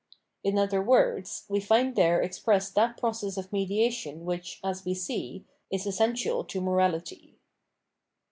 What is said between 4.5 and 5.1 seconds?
as we